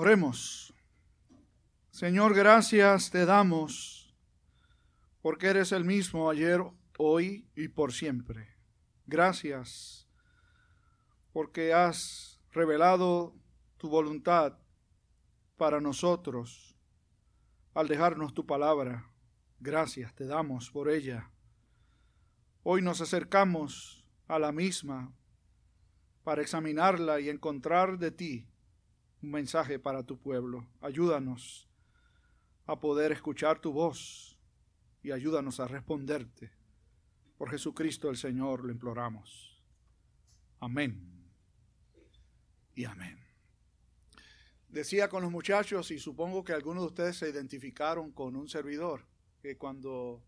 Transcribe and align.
Oremos. 0.00 0.72
Señor, 1.90 2.32
gracias 2.32 3.10
te 3.10 3.26
damos 3.26 4.14
porque 5.22 5.48
eres 5.48 5.72
el 5.72 5.84
mismo 5.84 6.30
ayer, 6.30 6.62
hoy 6.98 7.48
y 7.56 7.66
por 7.66 7.92
siempre. 7.92 8.54
Gracias 9.06 10.08
porque 11.32 11.74
has 11.74 12.40
revelado 12.52 13.34
tu 13.76 13.88
voluntad 13.88 14.60
para 15.56 15.80
nosotros 15.80 16.76
al 17.74 17.88
dejarnos 17.88 18.34
tu 18.34 18.46
palabra. 18.46 19.10
Gracias 19.58 20.14
te 20.14 20.26
damos 20.26 20.70
por 20.70 20.90
ella. 20.90 21.32
Hoy 22.62 22.82
nos 22.82 23.00
acercamos 23.00 24.06
a 24.28 24.38
la 24.38 24.52
misma 24.52 25.12
para 26.22 26.40
examinarla 26.40 27.18
y 27.18 27.30
encontrar 27.30 27.98
de 27.98 28.12
ti 28.12 28.48
un 29.22 29.30
mensaje 29.30 29.78
para 29.78 30.02
tu 30.02 30.18
pueblo. 30.18 30.66
Ayúdanos 30.80 31.68
a 32.66 32.78
poder 32.78 33.12
escuchar 33.12 33.60
tu 33.60 33.72
voz 33.72 34.38
y 35.02 35.12
ayúdanos 35.12 35.60
a 35.60 35.68
responderte. 35.68 36.52
Por 37.36 37.50
Jesucristo 37.50 38.10
el 38.10 38.16
Señor 38.16 38.64
lo 38.64 38.72
imploramos. 38.72 39.62
Amén. 40.60 41.30
Y 42.74 42.84
amén. 42.84 43.18
Decía 44.68 45.08
con 45.08 45.22
los 45.22 45.32
muchachos, 45.32 45.90
y 45.90 45.98
supongo 45.98 46.44
que 46.44 46.52
algunos 46.52 46.82
de 46.82 46.88
ustedes 46.88 47.16
se 47.16 47.30
identificaron 47.30 48.12
con 48.12 48.36
un 48.36 48.48
servidor, 48.48 49.06
que 49.40 49.56
cuando 49.56 50.22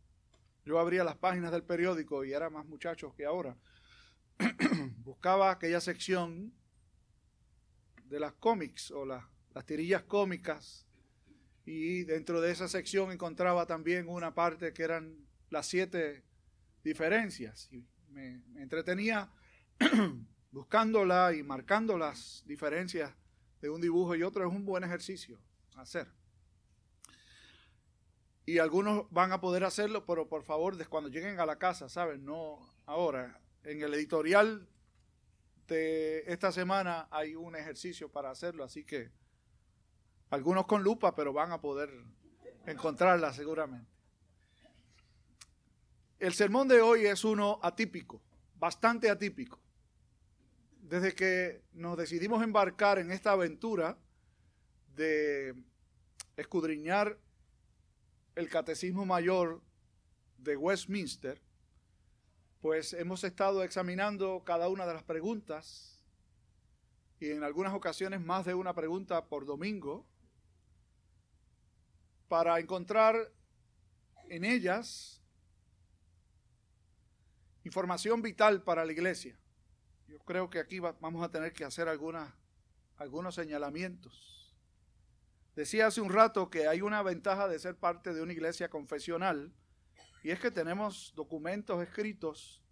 yo 0.64 0.78
abría 0.78 1.05
las 1.05 1.16
páginas 1.16 1.52
del 1.52 1.62
periódico 1.62 2.25
y 2.25 2.33
era 2.33 2.48
más 2.48 2.64
muchachos 2.66 3.14
que 3.14 3.27
ahora, 3.27 3.59
buscaba 5.05 5.50
aquella 5.50 5.80
sección 5.80 6.55
de 8.10 8.20
las 8.20 8.34
cómics 8.34 8.91
o 8.91 9.06
las, 9.06 9.24
tirillas 9.64 10.02
cómicas 10.02 10.87
y 11.64 12.05
dentro 12.05 12.41
de 12.41 12.50
esa 12.50 12.69
sección 12.69 13.12
encontraba 13.12 13.66
también 13.66 14.08
una 14.08 14.34
parte 14.34 14.72
que 14.72 14.83
eran 14.83 15.16
las 15.48 15.66
siete 15.66 16.25
diferencias 16.83 17.69
y 17.72 17.86
me, 18.08 18.42
entretenía 18.56 19.31
buscándola 20.50 21.33
y 21.34 21.42
marcando 21.42 21.97
las 21.98 22.42
diferencias 22.47 23.14
de 23.61 23.70
un 23.70 23.81
dibujo 23.81 24.14
y 24.16 24.22
otro 24.22 24.47
es 24.47 24.53
un 24.53 24.64
buen 24.64 24.83
ejercicio 24.84 25.38
hacer. 25.77 26.08
Y 28.47 28.58
algunos 28.58 29.08
van 29.11 29.33
a 29.33 29.41
poder 29.41 29.64
hacerlo, 29.64 30.05
pero 30.06 30.28
por 30.28 30.42
favor, 30.42 30.77
cuando 30.88 31.08
lleguen 31.08 31.38
a 31.38 31.47
la 31.47 31.58
casa, 31.58 31.88
¿saben? 31.88 32.25
No 32.25 32.58
ahora. 32.86 33.41
En 33.62 33.83
el 33.83 33.94
editorial 33.94 34.66
esta 35.70 36.52
semana 36.52 37.08
hay 37.10 37.34
un 37.34 37.56
ejercicio 37.56 38.08
para 38.08 38.30
hacerlo, 38.30 38.64
así 38.64 38.84
que 38.84 39.10
algunos 40.30 40.66
con 40.66 40.82
lupa, 40.82 41.14
pero 41.14 41.32
van 41.32 41.52
a 41.52 41.60
poder 41.60 41.90
encontrarla 42.66 43.32
seguramente. 43.32 43.91
El 46.18 46.34
sermón 46.34 46.68
de 46.68 46.82
hoy 46.82 47.06
es 47.06 47.24
uno 47.24 47.58
atípico, 47.62 48.20
bastante 48.56 49.08
atípico. 49.08 49.58
Desde 50.82 51.14
que 51.14 51.62
nos 51.72 51.96
decidimos 51.96 52.42
embarcar 52.42 52.98
en 52.98 53.10
esta 53.10 53.32
aventura 53.32 53.96
de 54.94 55.54
escudriñar 56.36 57.18
el 58.34 58.48
catecismo 58.48 59.06
mayor 59.06 59.62
de 60.38 60.56
Westminster, 60.56 61.41
pues 62.61 62.92
hemos 62.92 63.25
estado 63.25 63.62
examinando 63.62 64.42
cada 64.44 64.69
una 64.69 64.86
de 64.86 64.94
las 64.94 65.03
preguntas 65.03 65.98
y 67.19 67.30
en 67.30 67.42
algunas 67.42 67.72
ocasiones 67.72 68.20
más 68.20 68.44
de 68.44 68.55
una 68.55 68.75
pregunta 68.75 69.27
por 69.27 69.47
domingo 69.47 70.06
para 72.28 72.58
encontrar 72.61 73.33
en 74.28 74.44
ellas 74.44 75.22
información 77.65 78.22
vital 78.22 78.62
para 78.62 78.84
la 78.84 78.92
iglesia. 78.92 79.38
Yo 80.06 80.19
creo 80.21 80.50
que 80.50 80.59
aquí 80.59 80.78
vamos 80.81 81.25
a 81.25 81.31
tener 81.31 81.53
que 81.53 81.65
hacer 81.65 81.88
algunos 81.88 83.34
señalamientos. 83.34 84.54
Decía 85.56 85.87
hace 85.87 86.00
un 86.00 86.10
rato 86.10 86.50
que 86.50 86.69
hay 86.69 86.82
una 86.82 87.03
ventaja 87.03 87.48
de 87.48 87.59
ser 87.59 87.77
parte 87.77 88.15
de 88.15 88.22
una 88.22 88.32
iglesia 88.32 88.69
confesional 88.69 89.53
y 90.22 90.31
es 90.31 90.41
que 90.41 90.50
tenemos 90.50 91.12
documentos 91.16 91.82
escritos 91.82 92.62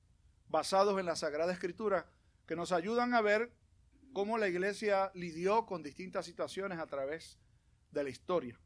basados 0.49 0.99
en 0.99 1.07
la 1.07 1.17
Sagrada 1.17 1.53
Escritura 1.53 2.11
que 2.47 2.57
nos 2.57 2.73
ayudan 2.73 3.15
a 3.15 3.21
ver 3.21 3.53
cómo 4.13 4.39
la 4.39 4.49
iglesia 4.49 5.11
lidió 5.15 5.67
con 5.67 5.83
distintas 5.83 6.27
situaciones 6.27 6.79
a 6.79 6.87
través 6.87 7.39
de 7.91 8.05
la 8.05 8.11
historia. 8.11 8.59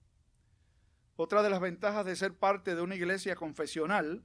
Otra 1.17 1.43
de 1.43 1.51
las 1.51 1.61
ventajas 1.61 2.07
de 2.07 2.17
ser 2.17 2.35
parte 2.35 2.75
de 2.75 2.83
una 2.83 2.95
iglesia 2.95 3.37
confesional 3.37 4.25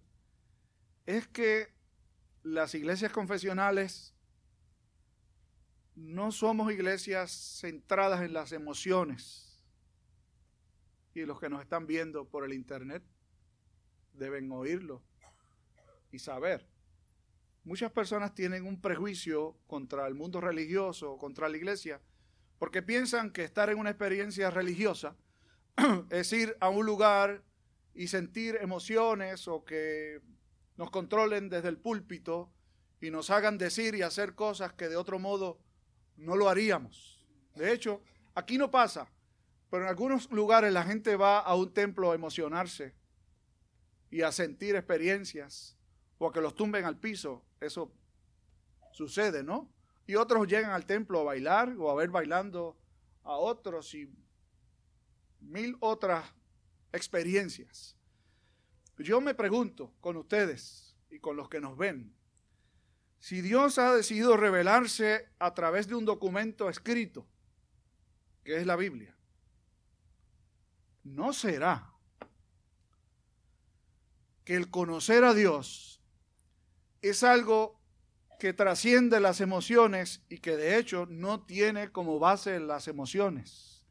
es 1.06 1.28
que 1.28 1.74
las 2.44 2.74
iglesias 2.76 3.12
confesionales 3.12 4.14
no 5.96 6.32
somos 6.32 6.72
iglesias 6.72 7.60
centradas 7.60 8.22
en 8.22 8.34
las 8.34 8.52
emociones. 8.52 9.60
Y 11.14 11.26
los 11.26 11.40
que 11.40 11.50
nos 11.50 11.62
están 11.62 11.88
viendo 11.88 12.30
por 12.30 12.46
el 12.46 12.54
internet 12.54 13.04
deben 14.18 14.52
oírlo 14.52 15.02
y 16.12 16.20
saber. 16.20 16.68
Muchas 17.64 17.92
personas 17.92 18.34
tienen 18.34 18.66
un 18.66 18.80
prejuicio 18.80 19.58
contra 19.68 20.08
el 20.08 20.16
mundo 20.16 20.40
religioso, 20.40 21.18
contra 21.18 21.50
la 21.50 21.58
iglesia, 21.58 22.02
porque 22.60 22.82
piensan 22.82 23.32
que 23.32 23.44
estar 23.44 23.70
en 23.70 23.78
una 23.78 23.90
experiencia 23.90 24.50
religiosa 24.50 25.16
es 26.10 26.32
ir 26.34 26.56
a 26.60 26.70
un 26.70 26.86
lugar 26.86 27.44
y 27.94 28.08
sentir 28.08 28.58
emociones 28.62 29.48
o 29.48 29.66
que 29.66 30.22
nos 30.78 30.92
controlen 30.92 31.50
desde 31.50 31.70
el 31.70 31.78
púlpito 31.78 32.52
y 33.02 33.10
nos 33.12 33.30
hagan 33.30 33.58
decir 33.58 33.96
y 33.96 34.02
hacer 34.02 34.34
cosas 34.34 34.74
que 34.74 34.88
de 34.88 34.96
otro 34.96 35.20
modo 35.20 35.60
no 36.16 36.36
lo 36.36 36.50
haríamos. 36.50 37.26
De 37.56 37.74
hecho, 37.74 38.02
aquí 38.34 38.58
no 38.58 38.72
pasa, 38.72 39.08
pero 39.70 39.84
en 39.84 39.90
algunos 39.90 40.32
lugares 40.32 40.72
la 40.72 40.84
gente 40.84 41.16
va 41.16 41.40
a 41.40 41.56
un 41.56 41.74
templo 41.74 42.12
a 42.12 42.16
emocionarse 42.16 42.96
y 44.10 44.22
a 44.22 44.32
sentir 44.32 44.76
experiencias 44.76 45.78
o 46.18 46.28
a 46.28 46.34
que 46.34 46.42
los 46.42 46.56
tumben 46.56 46.86
al 46.86 46.98
piso. 46.98 47.44
Eso 47.60 47.92
sucede, 48.92 49.44
¿no? 49.44 49.70
Y 50.06 50.16
otros 50.16 50.48
llegan 50.48 50.72
al 50.72 50.86
templo 50.86 51.20
a 51.20 51.24
bailar 51.24 51.76
o 51.78 51.92
a 51.92 51.96
ver 51.96 52.10
bailando 52.10 52.78
a 53.24 53.36
otros 53.36 53.94
y 53.94 54.10
mil 55.42 55.76
otras 55.80 56.26
experiencias. 56.92 57.96
Yo 58.98 59.22
me 59.22 59.36
pregunto 59.36 59.94
con 60.00 60.18
ustedes 60.18 60.96
y 61.10 61.20
con 61.20 61.36
los 61.36 61.50
que 61.50 61.60
nos 61.60 61.78
ven, 61.78 62.16
si 63.20 63.42
Dios 63.42 63.78
ha 63.78 63.94
decidido 63.94 64.38
revelarse 64.38 65.30
a 65.40 65.54
través 65.54 65.88
de 65.88 65.96
un 65.96 66.06
documento 66.06 66.70
escrito, 66.70 67.28
que 68.44 68.58
es 68.58 68.66
la 68.66 68.76
Biblia, 68.76 69.16
¿no 71.04 71.34
será 71.34 71.94
que 74.48 74.56
el 74.56 74.70
conocer 74.70 75.26
a 75.26 75.34
Dios 75.34 76.02
es 77.02 77.24
algo 77.24 77.82
que 78.40 78.54
trasciende 78.54 79.20
las 79.20 79.42
emociones 79.42 80.24
y 80.30 80.38
que 80.38 80.56
de 80.56 80.78
hecho 80.78 81.06
no 81.10 81.46
tiene 81.46 81.92
como 81.92 82.18
base 82.18 82.58
las 82.62 82.88
emociones 82.88 83.84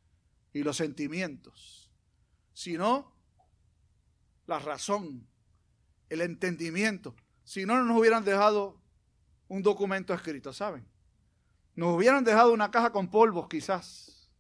y 0.55 0.62
los 0.62 0.78
sentimientos, 0.78 1.93
sino 2.55 3.15
la 4.47 4.59
razón, 4.59 5.28
el 6.09 6.22
entendimiento. 6.22 7.15
Si 7.44 7.67
no, 7.67 7.77
no 7.77 7.84
nos 7.84 8.00
hubieran 8.00 8.25
dejado 8.25 8.81
un 9.49 9.61
documento 9.61 10.15
escrito, 10.15 10.55
¿saben? 10.55 10.88
Nos 11.75 11.94
hubieran 11.94 12.25
dejado 12.25 12.55
una 12.55 12.71
caja 12.71 12.93
con 12.93 13.11
polvos 13.11 13.47
quizás, 13.50 14.31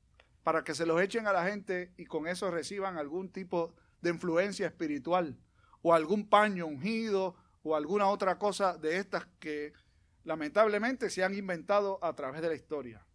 para 0.42 0.64
que 0.64 0.74
se 0.74 0.86
los 0.86 0.98
echen 0.98 1.26
a 1.26 1.34
la 1.34 1.44
gente 1.44 1.92
y 1.98 2.06
con 2.06 2.26
eso 2.26 2.50
reciban 2.50 2.96
algún 2.96 3.30
tipo 3.30 3.74
de 4.00 4.08
influencia 4.08 4.66
espiritual 4.66 5.38
o 5.86 5.94
algún 5.94 6.28
paño 6.28 6.66
ungido 6.66 7.36
o 7.62 7.76
alguna 7.76 8.08
otra 8.08 8.40
cosa 8.40 8.76
de 8.76 8.96
estas 8.96 9.24
que 9.38 9.72
lamentablemente 10.24 11.10
se 11.10 11.22
han 11.22 11.32
inventado 11.32 12.00
a 12.02 12.12
través 12.16 12.42
de 12.42 12.48
la 12.48 12.56
historia. 12.56 13.06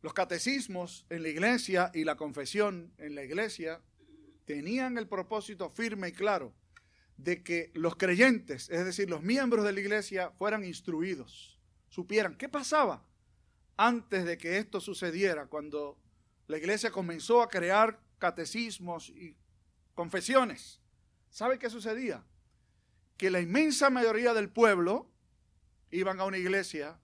Los 0.00 0.14
catecismos 0.14 1.04
en 1.10 1.22
la 1.22 1.28
iglesia 1.28 1.90
y 1.92 2.04
la 2.04 2.16
confesión 2.16 2.94
en 2.96 3.14
la 3.14 3.24
iglesia 3.24 3.82
tenían 4.46 4.96
el 4.96 5.06
propósito 5.06 5.68
firme 5.68 6.08
y 6.08 6.12
claro 6.12 6.54
de 7.18 7.42
que 7.42 7.70
los 7.74 7.96
creyentes, 7.96 8.70
es 8.70 8.86
decir, 8.86 9.10
los 9.10 9.22
miembros 9.22 9.66
de 9.66 9.74
la 9.74 9.80
iglesia, 9.80 10.30
fueran 10.30 10.64
instruidos, 10.64 11.60
supieran 11.90 12.38
qué 12.38 12.48
pasaba 12.48 13.04
antes 13.76 14.24
de 14.24 14.38
que 14.38 14.56
esto 14.56 14.80
sucediera, 14.80 15.44
cuando 15.44 15.98
la 16.46 16.56
iglesia 16.56 16.90
comenzó 16.90 17.42
a 17.42 17.50
crear 17.50 18.00
catecismos 18.18 19.10
y 19.10 19.36
confesiones. 19.94 20.80
¿Sabe 21.36 21.58
qué 21.58 21.68
sucedía? 21.68 22.24
Que 23.18 23.28
la 23.28 23.40
inmensa 23.40 23.90
mayoría 23.90 24.32
del 24.32 24.48
pueblo 24.48 25.06
iban 25.90 26.18
a 26.18 26.24
una 26.24 26.38
iglesia 26.38 26.98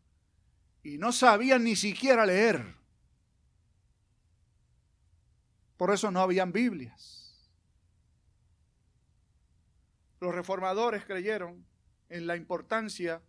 y 0.83 0.97
no 0.97 1.13
sabían 1.13 1.65
ni 1.65 1.77
siquiera 1.77 2.25
leer. 2.25 2.65
Por 5.77 5.93
eso 5.93 6.11
no 6.11 6.21
habían 6.21 6.51
Biblias. 6.51 7.47
Los 10.19 10.35
reformadores 10.35 11.05
creyeron 11.05 11.67
en 12.09 12.27
la 12.27 12.35
importancia 12.35 13.21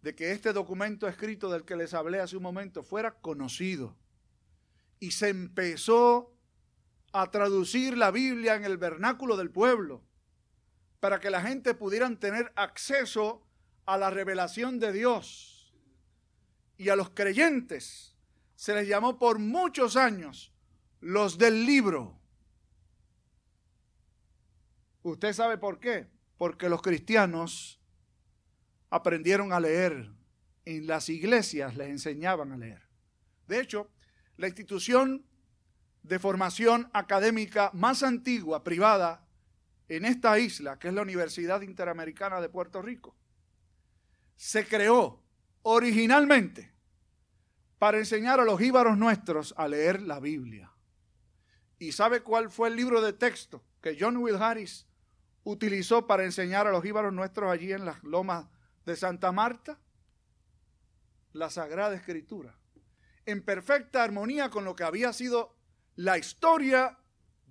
de 0.00 0.14
que 0.14 0.32
este 0.32 0.54
documento 0.54 1.06
escrito 1.06 1.50
del 1.50 1.66
que 1.66 1.76
les 1.76 1.92
hablé 1.92 2.20
hace 2.20 2.34
un 2.34 2.42
momento 2.42 2.82
fuera 2.82 3.10
conocido. 3.20 3.94
Y 5.00 5.10
se 5.10 5.28
empezó 5.28 6.34
a 7.12 7.30
traducir 7.30 7.98
la 7.98 8.10
Biblia 8.10 8.54
en 8.54 8.64
el 8.64 8.78
vernáculo 8.78 9.36
del 9.36 9.50
pueblo 9.50 10.05
para 11.06 11.20
que 11.20 11.30
la 11.30 11.40
gente 11.40 11.72
pudieran 11.72 12.18
tener 12.18 12.52
acceso 12.56 13.46
a 13.84 13.96
la 13.96 14.10
revelación 14.10 14.80
de 14.80 14.92
Dios. 14.92 15.72
Y 16.78 16.88
a 16.88 16.96
los 16.96 17.10
creyentes 17.10 18.16
se 18.56 18.74
les 18.74 18.88
llamó 18.88 19.16
por 19.16 19.38
muchos 19.38 19.94
años 19.94 20.52
los 20.98 21.38
del 21.38 21.64
libro. 21.64 22.18
¿Usted 25.04 25.32
sabe 25.32 25.58
por 25.58 25.78
qué? 25.78 26.08
Porque 26.38 26.68
los 26.68 26.82
cristianos 26.82 27.80
aprendieron 28.90 29.52
a 29.52 29.60
leer. 29.60 30.10
En 30.64 30.88
las 30.88 31.08
iglesias 31.08 31.76
les 31.76 31.88
enseñaban 31.88 32.50
a 32.50 32.56
leer. 32.56 32.82
De 33.46 33.60
hecho, 33.60 33.92
la 34.38 34.48
institución 34.48 35.24
de 36.02 36.18
formación 36.18 36.90
académica 36.92 37.70
más 37.74 38.02
antigua, 38.02 38.64
privada, 38.64 39.25
en 39.88 40.04
esta 40.04 40.38
isla, 40.38 40.78
que 40.78 40.88
es 40.88 40.94
la 40.94 41.02
Universidad 41.02 41.62
Interamericana 41.62 42.40
de 42.40 42.48
Puerto 42.48 42.82
Rico, 42.82 43.14
se 44.36 44.66
creó 44.66 45.22
originalmente 45.62 46.72
para 47.78 47.98
enseñar 47.98 48.40
a 48.40 48.44
los 48.44 48.60
íbaros 48.60 48.96
nuestros 48.96 49.54
a 49.56 49.68
leer 49.68 50.02
la 50.02 50.20
Biblia. 50.20 50.72
¿Y 51.78 51.92
sabe 51.92 52.22
cuál 52.22 52.50
fue 52.50 52.68
el 52.68 52.76
libro 52.76 53.00
de 53.00 53.12
texto 53.12 53.62
que 53.80 53.96
John 53.98 54.16
Will 54.16 54.36
Harris 54.36 54.86
utilizó 55.44 56.06
para 56.06 56.24
enseñar 56.24 56.66
a 56.66 56.72
los 56.72 56.84
íbaros 56.84 57.12
nuestros 57.12 57.50
allí 57.50 57.72
en 57.72 57.84
las 57.84 58.02
lomas 58.02 58.46
de 58.84 58.96
Santa 58.96 59.30
Marta? 59.30 59.78
La 61.32 61.50
Sagrada 61.50 61.94
Escritura. 61.94 62.56
En 63.26 63.42
perfecta 63.42 64.02
armonía 64.02 64.50
con 64.50 64.64
lo 64.64 64.74
que 64.74 64.84
había 64.84 65.12
sido 65.12 65.54
la 65.96 66.16
historia 66.16 66.98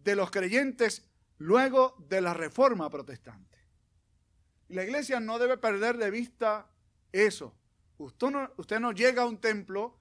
de 0.03 0.15
los 0.15 0.31
creyentes 0.31 1.07
luego 1.37 1.95
de 2.07 2.21
la 2.21 2.33
reforma 2.33 2.89
protestante. 2.89 3.57
La 4.69 4.83
iglesia 4.83 5.19
no 5.19 5.37
debe 5.37 5.57
perder 5.57 5.97
de 5.97 6.09
vista 6.09 6.67
eso. 7.11 7.55
Usted 7.97 8.79
no, 8.79 8.91
llega 8.91 9.23
a 9.23 9.25
un 9.25 9.37
templo 9.37 9.97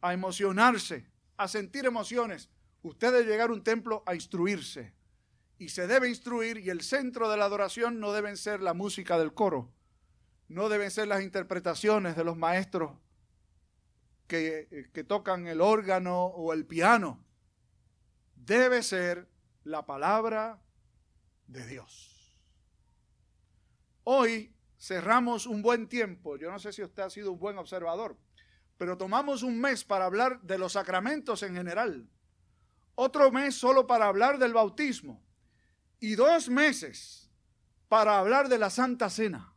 a 0.00 0.12
emocionarse, 0.12 1.06
a 1.36 1.48
sentir 1.48 1.84
emociones. 1.84 2.48
Usted 2.82 3.12
debe 3.12 3.30
llegar 3.30 3.50
a 3.50 3.52
un 3.52 3.62
templo 3.62 4.02
a 4.06 4.14
instruirse. 4.14 4.92
Y 5.58 5.68
se 5.68 5.86
debe 5.86 6.08
instruir 6.08 6.58
y 6.58 6.70
el 6.70 6.82
centro 6.82 7.30
de 7.30 7.36
la 7.36 7.44
adoración 7.44 8.00
no 8.00 8.12
deben 8.12 8.36
ser 8.36 8.60
la 8.60 8.74
música 8.74 9.18
del 9.18 9.34
coro, 9.34 9.72
no 10.48 10.68
deben 10.68 10.90
ser 10.90 11.06
las 11.08 11.22
interpretaciones 11.22 12.16
de 12.16 12.24
los 12.24 12.36
maestros 12.36 12.92
que 14.26 15.04
tocan 15.06 15.46
el 15.46 15.60
órgano 15.60 16.24
o 16.24 16.52
el 16.52 16.66
piano. 16.66 17.24
Debe 18.34 18.82
ser 18.82 19.28
la 19.62 19.86
palabra 19.86 20.60
de 21.46 21.66
Dios. 21.66 22.38
Hoy 24.04 24.54
cerramos 24.78 25.46
un 25.46 25.62
buen 25.62 25.88
tiempo, 25.88 26.36
yo 26.36 26.50
no 26.50 26.58
sé 26.58 26.72
si 26.72 26.82
usted 26.82 27.02
ha 27.02 27.10
sido 27.10 27.32
un 27.32 27.38
buen 27.38 27.58
observador, 27.58 28.18
pero 28.76 28.98
tomamos 28.98 29.42
un 29.42 29.60
mes 29.60 29.84
para 29.84 30.04
hablar 30.04 30.40
de 30.42 30.58
los 30.58 30.72
sacramentos 30.72 31.42
en 31.42 31.54
general, 31.54 32.08
otro 32.94 33.30
mes 33.30 33.54
solo 33.54 33.86
para 33.86 34.06
hablar 34.06 34.38
del 34.38 34.52
bautismo 34.52 35.24
y 36.00 36.14
dos 36.14 36.48
meses 36.48 37.30
para 37.88 38.18
hablar 38.18 38.48
de 38.48 38.58
la 38.58 38.70
Santa 38.70 39.08
Cena. 39.08 39.54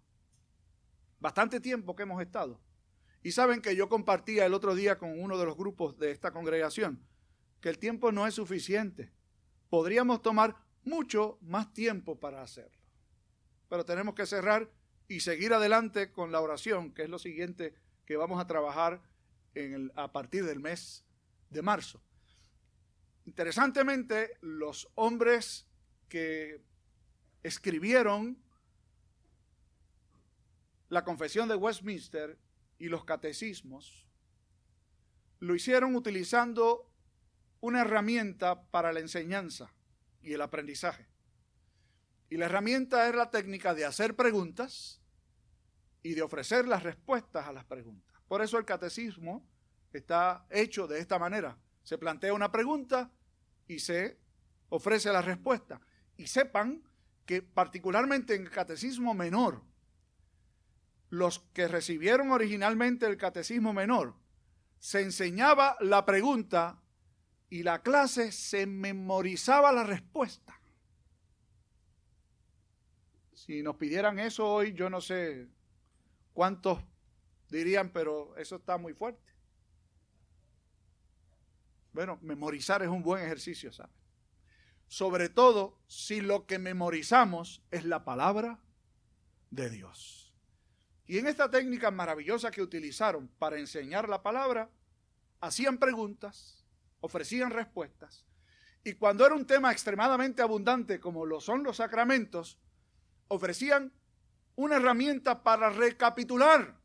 Bastante 1.20 1.60
tiempo 1.60 1.96
que 1.96 2.04
hemos 2.04 2.22
estado. 2.22 2.62
Y 3.24 3.32
saben 3.32 3.62
que 3.62 3.76
yo 3.76 3.90
compartía 3.90 4.46
el 4.46 4.54
otro 4.54 4.76
día 4.76 4.98
con 4.98 5.20
uno 5.20 5.38
de 5.38 5.46
los 5.46 5.58
grupos 5.58 5.98
de 5.98 6.12
esta 6.12 6.32
congregación 6.32 7.06
que 7.62 7.70
el 7.70 7.80
tiempo 7.80 8.12
no 8.12 8.28
es 8.28 8.36
suficiente. 8.36 9.12
Podríamos 9.70 10.22
tomar 10.22 10.56
mucho 10.88 11.38
más 11.42 11.74
tiempo 11.74 12.20
para 12.20 12.42
hacerlo. 12.42 12.80
Pero 13.70 13.86
tenemos 13.86 14.16
que 14.16 14.26
cerrar 14.26 14.72
y 15.08 15.20
seguir 15.20 15.54
adelante 15.54 16.12
con 16.12 16.32
la 16.32 16.42
oración, 16.42 16.94
que 16.94 17.04
es 17.04 17.10
lo 17.10 17.20
siguiente 17.20 17.76
que 18.06 18.18
vamos 18.18 18.42
a 18.42 18.48
trabajar 18.48 19.02
en 19.54 19.74
el, 19.74 19.92
a 19.96 20.12
partir 20.12 20.46
del 20.46 20.60
mes 20.60 21.06
de 21.50 21.62
marzo. 21.62 22.02
Interesantemente, 23.26 24.38
los 24.42 24.90
hombres 24.96 25.68
que 26.08 26.62
escribieron 27.44 28.42
la 30.90 31.04
confesión 31.04 31.50
de 31.50 31.56
Westminster 31.56 32.38
y 32.80 32.88
los 32.88 33.04
catecismos, 33.04 34.06
lo 35.40 35.54
hicieron 35.54 35.96
utilizando 35.96 36.90
una 37.60 37.82
herramienta 37.82 38.64
para 38.70 38.94
la 38.94 39.02
enseñanza 39.02 39.74
y 40.28 40.34
el 40.34 40.42
aprendizaje. 40.42 41.08
Y 42.30 42.36
la 42.36 42.46
herramienta 42.46 43.08
es 43.08 43.16
la 43.16 43.32
técnica 43.32 43.74
de 43.74 43.86
hacer 43.86 44.16
preguntas 44.16 45.02
y 46.04 46.16
de 46.16 46.22
ofrecer 46.22 46.68
las 46.68 46.84
respuestas 46.84 47.48
a 47.48 47.54
las 47.54 47.64
preguntas. 47.64 48.14
Por 48.28 48.42
eso 48.42 48.58
el 48.58 48.66
catecismo 48.66 49.48
está 49.94 50.46
hecho 50.50 50.86
de 50.86 51.00
esta 51.00 51.18
manera. 51.18 51.58
Se 51.84 51.98
plantea 51.98 52.34
una 52.34 52.52
pregunta 52.52 53.10
y 53.68 53.80
se 53.80 54.20
ofrece 54.68 55.14
la 55.14 55.22
respuesta. 55.22 55.80
Y 56.18 56.28
sepan 56.28 56.84
que 57.26 57.42
particularmente 57.42 58.36
en 58.36 58.42
el 58.42 58.52
catecismo 58.52 59.14
menor, 59.14 59.64
los 61.10 61.40
que 61.54 61.70
recibieron 61.70 62.32
originalmente 62.32 63.06
el 63.06 63.16
catecismo 63.16 63.72
menor, 63.72 64.16
se 64.80 65.02
enseñaba 65.02 65.78
la 65.80 66.06
pregunta 66.06 66.82
y 67.50 67.64
la 67.64 67.82
clase 67.82 68.32
se 68.32 68.66
memorizaba 68.66 69.72
la 69.72 69.84
respuesta. 69.84 70.60
Si 73.34 73.64
nos 73.64 73.78
pidieran 73.78 74.20
eso 74.20 74.46
hoy, 74.46 74.74
yo 74.74 74.90
no 74.90 75.00
sé 75.00 75.48
cuántos 76.34 76.80
dirían, 77.50 77.92
pero 77.92 78.36
eso 78.38 78.58
está 78.58 78.78
muy 78.78 78.94
fuerte. 78.94 79.32
Bueno, 81.94 82.20
memorizar 82.22 82.84
es 82.84 82.90
un 82.90 83.02
buen 83.02 83.24
ejercicio, 83.24 83.72
¿sabes? 83.72 83.96
Sobre 84.88 85.30
todo 85.30 85.80
si 85.88 86.22
lo 86.22 86.46
que 86.46 86.60
memorizamos 86.60 87.64
es 87.72 87.86
la 87.86 88.04
palabra 88.04 88.60
de 89.50 89.70
Dios. 89.70 90.34
Y 91.06 91.18
en 91.18 91.28
esta 91.28 91.50
técnica 91.50 91.90
maravillosa 91.90 92.52
que 92.52 92.62
utilizaron 92.62 93.30
para 93.40 93.58
enseñar 93.58 94.10
la 94.10 94.22
palabra, 94.22 94.70
hacían 95.40 95.78
preguntas 95.78 96.57
ofrecían 97.02 97.52
respuestas. 97.52 98.26
Y 98.84 98.94
cuando 98.94 99.26
era 99.26 99.36
un 99.36 99.46
tema 99.46 99.72
extremadamente 99.72 100.42
abundante, 100.42 101.00
como 101.00 101.26
lo 101.26 101.42
son 101.42 101.64
los 101.64 101.78
sacramentos, 101.78 102.58
ofrecían 103.28 103.92
una 104.56 104.78
herramienta 104.78 105.44
para 105.44 105.70
recapitular 105.70 106.80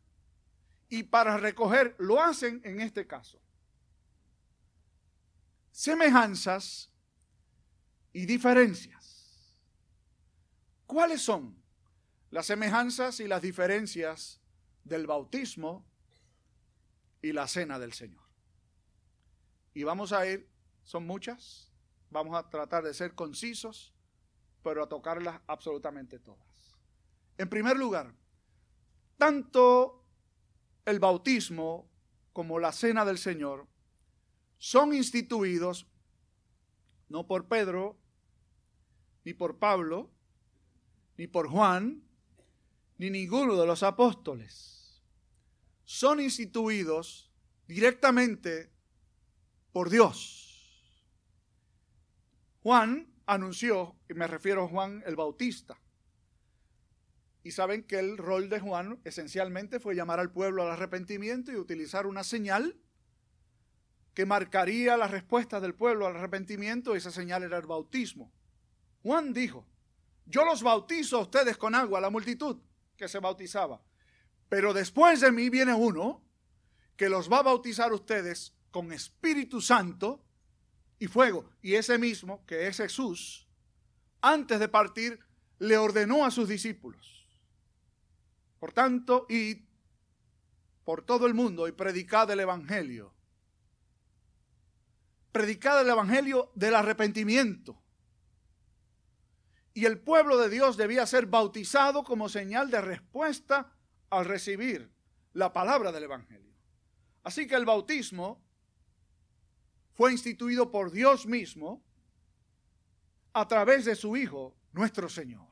y 0.88 1.04
para 1.04 1.37
recoger. 1.38 1.95
Lo 1.99 2.21
hacen 2.21 2.61
en 2.64 2.81
este 2.81 3.07
caso. 3.07 3.40
Semejanzas 5.71 6.92
y 8.12 8.26
diferencias. 8.26 9.57
¿Cuáles 10.87 11.23
son 11.23 11.57
las 12.31 12.47
semejanzas 12.47 13.21
y 13.21 13.28
las 13.28 13.40
diferencias 13.40 14.40
del 14.85 15.07
bautismo 15.07 15.87
y 17.23 17.33
la 17.33 17.49
cena 17.49 17.78
del 17.78 17.95
Señor? 17.95 18.22
Y 19.75 19.85
vamos 19.85 20.12
a 20.12 20.26
ir, 20.26 20.49
son 20.83 21.07
muchas, 21.07 21.73
vamos 22.11 22.37
a 22.37 22.49
tratar 22.49 22.85
de 22.85 22.95
ser 22.95 23.14
concisos, 23.14 23.95
pero 24.62 24.83
a 24.83 24.88
tocarlas 24.88 25.41
absolutamente 25.47 26.19
todas. 26.19 26.79
En 27.38 27.49
primer 27.49 27.76
lugar, 27.76 28.14
tanto 29.17 30.05
el 30.85 31.00
bautismo 31.00 31.88
como 32.33 32.59
la 32.59 32.73
cena 32.73 33.05
del 33.05 33.19
Señor 33.19 33.67
son 34.59 34.95
instituidos 34.95 35.87
no 37.09 37.26
por 37.26 37.47
Pedro, 37.47 37.99
ni 39.25 39.35
por 39.35 39.59
Pablo, 39.59 40.11
ni 41.19 41.26
por 41.26 41.49
Juan, 41.49 42.02
ni 42.97 43.11
ninguno 43.11 43.57
de 43.57 43.67
los 43.67 43.83
apóstoles. 43.83 45.02
Son 45.85 46.21
instituidos 46.21 47.31
directamente 47.67 48.73
por 49.73 49.91
Dios. 49.91 50.38
Juan 52.62 53.09
anunció, 53.26 53.97
y 54.09 54.14
me 54.14 54.26
refiero 54.26 54.64
a 54.64 54.69
Juan 54.69 55.02
el 55.07 55.17
Bautista, 55.17 55.79
y 57.43 57.50
saben 57.50 57.83
que 57.83 57.99
el 57.99 58.19
rol 58.19 58.49
de 58.49 58.61
Juan 58.61 59.00
esencialmente 59.05 59.81
fue 59.81 59.97
llamar 59.97 60.21
al 60.21 60.31
pueblo 60.31 60.62
al 60.62 60.71
arrepentimiento 60.71 61.50
y 61.50 61.57
utilizar 61.57 62.07
una 62.07 62.23
señal 62.23 62.76
que 64.14 64.26
marcaría 64.26 64.97
la 64.97 65.09
respuesta 65.09 65.59
del 65.61 65.75
pueblo 65.75 66.07
al 66.07 66.17
arrepentimiento, 66.17 66.95
esa 66.95 67.11
señal 67.11 67.43
era 67.43 67.57
el 67.57 67.67
bautismo. 67.67 68.31
Juan 69.02 69.33
dijo, 69.33 69.67
yo 70.26 70.45
los 70.45 70.62
bautizo 70.62 71.19
a 71.19 71.23
ustedes 71.23 71.57
con 71.57 71.75
agua, 71.75 72.00
la 72.00 72.11
multitud 72.11 72.59
que 72.97 73.09
se 73.09 73.19
bautizaba. 73.19 73.83
Pero 74.49 74.73
después 74.73 75.21
de 75.21 75.33
mí 75.33 75.49
viene 75.49 75.75
uno 75.75 76.23
que 76.97 77.09
los 77.09 77.33
va 77.33 77.38
a 77.38 77.43
bautizar 77.43 77.93
ustedes 77.93 78.55
con 78.73 78.93
Espíritu 78.93 79.61
Santo 79.61 80.25
y 80.99 81.07
fuego. 81.07 81.49
Y 81.62 81.75
ese 81.75 81.97
mismo, 81.99 82.45
que 82.47 82.67
es 82.67 82.79
Jesús, 82.79 83.47
antes 84.21 84.59
de 84.59 84.69
partir, 84.69 85.21
le 85.61 85.79
ordenó 85.79 86.25
a 86.25 86.33
sus 86.33 86.49
discípulos. 86.49 87.29
Por 88.59 88.73
tanto, 88.73 89.26
id 89.29 89.59
por 90.85 91.02
todo 91.02 91.26
el 91.26 91.35
mundo 91.35 91.69
y 91.69 91.73
predicad 91.73 92.29
el 92.33 92.41
Evangelio. 92.41 93.14
Predicad 95.31 95.81
el 95.81 95.88
Evangelio 95.88 96.50
del 96.57 96.75
arrepentimiento 96.75 97.81
y 99.75 99.87
el 99.87 99.99
pueblo 99.99 100.37
de 100.38 100.50
Dios 100.50 100.76
debía 100.76 101.07
ser 101.07 101.26
bautizado 101.26 102.05
como 102.05 102.29
señal 102.29 102.71
de 102.71 102.81
respuesta 102.81 103.73
al 104.11 104.25
recibir 104.25 104.93
la 105.33 105.52
palabra 105.52 105.93
del 105.93 106.05
Evangelio. 106.05 106.55
Así 107.23 107.47
que 107.47 107.55
el 107.55 107.64
bautismo 107.64 108.43
fue 109.94 110.12
instituido 110.12 110.70
por 110.70 110.90
Dios 110.90 111.26
mismo 111.26 111.82
a 113.32 113.46
través 113.49 113.84
de 113.84 113.94
su 113.94 114.16
Hijo, 114.16 114.54
nuestro 114.72 115.08
Señor. 115.08 115.49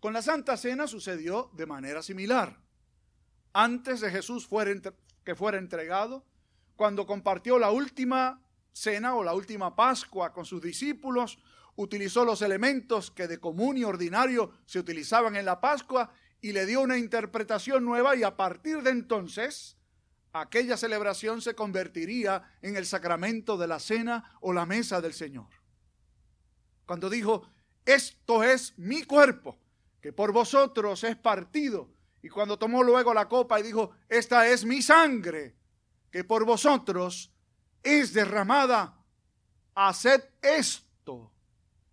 Con 0.00 0.12
la 0.12 0.22
Santa 0.22 0.56
Cena 0.56 0.86
sucedió 0.86 1.50
de 1.54 1.66
manera 1.66 2.02
similar. 2.02 2.60
Antes 3.52 4.00
de 4.00 4.10
Jesús 4.10 4.48
que 5.24 5.34
fuera 5.34 5.58
entregado, 5.58 6.26
cuando 6.76 7.06
compartió 7.06 7.58
la 7.58 7.70
última 7.70 8.42
cena 8.72 9.14
o 9.14 9.22
la 9.22 9.32
última 9.32 9.76
Pascua 9.76 10.32
con 10.32 10.44
sus 10.44 10.60
discípulos, 10.60 11.38
utilizó 11.76 12.24
los 12.24 12.42
elementos 12.42 13.10
que 13.10 13.28
de 13.28 13.38
común 13.38 13.76
y 13.76 13.84
ordinario 13.84 14.52
se 14.66 14.78
utilizaban 14.78 15.36
en 15.36 15.44
la 15.44 15.60
Pascua 15.60 16.12
y 16.40 16.52
le 16.52 16.66
dio 16.66 16.80
una 16.82 16.98
interpretación 16.98 17.84
nueva 17.84 18.16
y 18.16 18.22
a 18.22 18.36
partir 18.36 18.82
de 18.82 18.90
entonces 18.90 19.78
aquella 20.34 20.76
celebración 20.76 21.40
se 21.40 21.54
convertiría 21.54 22.42
en 22.60 22.76
el 22.76 22.86
sacramento 22.86 23.56
de 23.56 23.68
la 23.68 23.78
cena 23.78 24.36
o 24.40 24.52
la 24.52 24.66
mesa 24.66 25.00
del 25.00 25.14
Señor. 25.14 25.46
Cuando 26.84 27.08
dijo, 27.08 27.48
esto 27.86 28.42
es 28.42 28.76
mi 28.76 29.04
cuerpo, 29.04 29.58
que 30.00 30.12
por 30.12 30.32
vosotros 30.32 31.04
es 31.04 31.16
partido, 31.16 31.88
y 32.20 32.28
cuando 32.28 32.58
tomó 32.58 32.82
luego 32.82 33.14
la 33.14 33.28
copa 33.28 33.60
y 33.60 33.62
dijo, 33.62 33.92
esta 34.08 34.48
es 34.48 34.64
mi 34.64 34.82
sangre, 34.82 35.54
que 36.10 36.24
por 36.24 36.44
vosotros 36.44 37.32
es 37.82 38.12
derramada, 38.12 38.98
haced 39.74 40.20
esto 40.42 41.32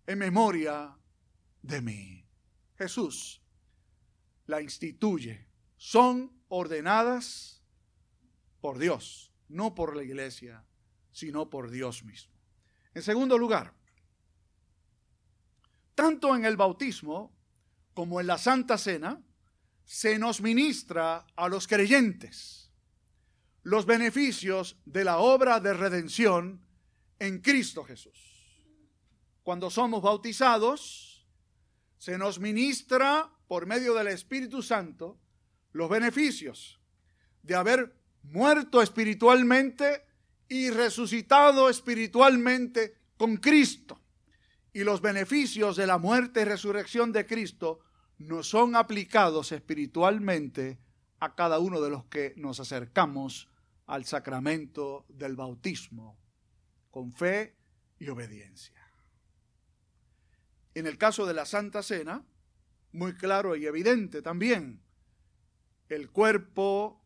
en 0.04 0.18
memoria 0.18 0.96
de 1.62 1.80
mí. 1.80 2.26
Jesús 2.76 3.40
la 4.46 4.60
instituye. 4.60 5.46
Son 5.76 6.32
ordenadas 6.48 7.61
por 8.62 8.78
Dios, 8.78 9.30
no 9.50 9.74
por 9.74 9.94
la 9.94 10.02
iglesia, 10.02 10.64
sino 11.12 11.50
por 11.50 11.70
Dios 11.70 12.02
mismo. 12.02 12.32
En 12.94 13.02
segundo 13.02 13.36
lugar, 13.36 13.74
tanto 15.94 16.34
en 16.34 16.46
el 16.46 16.56
bautismo 16.56 17.36
como 17.92 18.18
en 18.22 18.26
la 18.26 18.38
Santa 18.38 18.78
Cena, 18.78 19.22
se 19.84 20.18
nos 20.18 20.40
ministra 20.40 21.26
a 21.36 21.48
los 21.48 21.68
creyentes 21.68 22.70
los 23.64 23.84
beneficios 23.84 24.78
de 24.86 25.04
la 25.04 25.18
obra 25.18 25.60
de 25.60 25.74
redención 25.74 26.64
en 27.18 27.42
Cristo 27.42 27.84
Jesús 27.84 28.32
cuando 29.42 29.70
somos 29.70 30.02
bautizados, 30.02 31.26
se 31.98 32.18
nos 32.18 32.38
ministra 32.38 33.30
por 33.48 33.66
medio 33.66 33.94
del 33.94 34.08
Espíritu 34.08 34.62
Santo 34.62 35.18
los 35.72 35.88
beneficios 35.88 36.80
de 37.42 37.54
haber 37.54 38.01
muerto 38.22 38.82
espiritualmente 38.82 40.04
y 40.48 40.70
resucitado 40.70 41.68
espiritualmente 41.68 42.94
con 43.16 43.36
Cristo. 43.36 44.00
Y 44.72 44.84
los 44.84 45.00
beneficios 45.00 45.76
de 45.76 45.86
la 45.86 45.98
muerte 45.98 46.42
y 46.42 46.44
resurrección 46.44 47.12
de 47.12 47.26
Cristo 47.26 47.80
no 48.18 48.42
son 48.42 48.76
aplicados 48.76 49.52
espiritualmente 49.52 50.78
a 51.20 51.34
cada 51.34 51.58
uno 51.58 51.80
de 51.80 51.90
los 51.90 52.04
que 52.06 52.34
nos 52.36 52.60
acercamos 52.60 53.48
al 53.86 54.04
sacramento 54.04 55.04
del 55.08 55.36
bautismo 55.36 56.18
con 56.90 57.12
fe 57.12 57.56
y 57.98 58.08
obediencia. 58.08 58.82
En 60.74 60.86
el 60.86 60.96
caso 60.98 61.26
de 61.26 61.34
la 61.34 61.44
Santa 61.44 61.82
Cena, 61.82 62.24
muy 62.92 63.14
claro 63.14 63.56
y 63.56 63.66
evidente 63.66 64.22
también, 64.22 64.82
el 65.88 66.10
cuerpo 66.10 67.01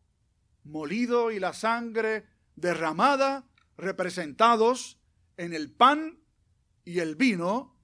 molido 0.67 1.31
y 1.31 1.39
la 1.39 1.53
sangre 1.53 2.25
derramada 2.55 3.47
representados 3.77 4.99
en 5.37 5.53
el 5.53 5.71
pan 5.71 6.19
y 6.83 6.99
el 6.99 7.15
vino, 7.15 7.75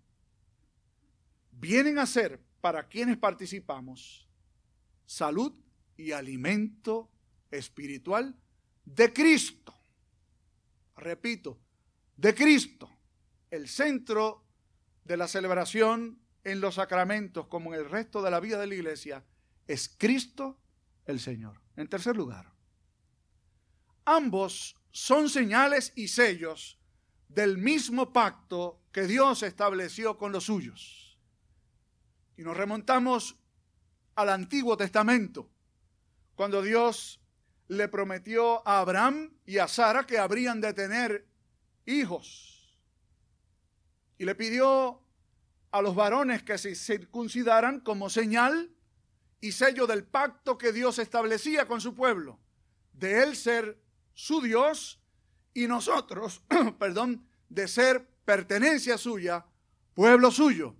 vienen 1.51 1.99
a 1.99 2.05
ser 2.05 2.41
para 2.61 2.87
quienes 2.87 3.17
participamos 3.17 4.27
salud 5.05 5.53
y 5.97 6.11
alimento 6.11 7.09
espiritual 7.51 8.35
de 8.85 9.13
Cristo. 9.13 9.75
Repito, 10.95 11.59
de 12.17 12.33
Cristo, 12.33 12.89
el 13.51 13.67
centro 13.67 14.45
de 15.03 15.17
la 15.17 15.27
celebración 15.27 16.19
en 16.43 16.61
los 16.61 16.75
sacramentos 16.75 17.47
como 17.47 17.73
en 17.73 17.81
el 17.81 17.89
resto 17.89 18.21
de 18.21 18.31
la 18.31 18.39
vida 18.39 18.59
de 18.59 18.67
la 18.67 18.75
iglesia 18.75 19.25
es 19.67 19.93
Cristo 19.97 20.59
el 21.05 21.19
Señor. 21.19 21.59
En 21.75 21.87
tercer 21.87 22.15
lugar, 22.15 22.52
ambos 24.05 24.75
son 24.91 25.29
señales 25.29 25.93
y 25.95 26.07
sellos 26.07 26.79
del 27.29 27.57
mismo 27.57 28.13
pacto 28.13 28.79
que 28.91 29.07
Dios 29.07 29.43
estableció 29.43 30.17
con 30.17 30.31
los 30.31 30.45
suyos. 30.45 31.17
Y 32.37 32.43
nos 32.43 32.55
remontamos 32.55 33.37
al 34.15 34.29
Antiguo 34.29 34.77
Testamento, 34.77 35.49
cuando 36.35 36.61
Dios 36.61 37.19
le 37.67 37.87
prometió 37.87 38.67
a 38.67 38.79
Abraham 38.79 39.33
y 39.45 39.57
a 39.57 39.67
Sara 39.67 40.05
que 40.05 40.19
habrían 40.19 40.61
de 40.61 40.73
tener 40.73 41.27
hijos 41.85 42.53
y 44.17 44.25
le 44.25 44.35
pidió 44.35 45.01
a 45.71 45.81
los 45.81 45.95
varones 45.95 46.43
que 46.43 46.57
se 46.57 46.75
circuncidaran 46.75 47.79
como 47.79 48.09
señal 48.09 48.71
y 49.41 49.51
sello 49.51 49.87
del 49.87 50.05
pacto 50.05 50.57
que 50.57 50.71
Dios 50.71 50.99
establecía 50.99 51.67
con 51.67 51.81
su 51.81 51.95
pueblo, 51.95 52.39
de 52.93 53.23
él 53.23 53.35
ser 53.35 53.82
su 54.13 54.41
Dios 54.41 54.99
y 55.53 55.67
nosotros, 55.67 56.41
perdón, 56.79 57.27
de 57.49 57.67
ser 57.67 58.07
pertenencia 58.25 58.97
suya, 58.97 59.45
pueblo 59.93 60.31
suyo. 60.31 60.75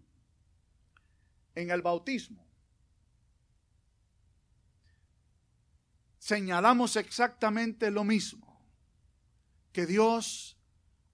En 1.56 1.70
el 1.70 1.82
bautismo 1.82 2.44
señalamos 6.24 6.96
exactamente 6.96 7.92
lo 7.92 8.06
mismo, 8.06 8.58
que 9.74 9.86
Dios 9.86 10.56